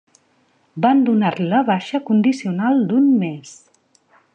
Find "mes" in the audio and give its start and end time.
3.23-3.57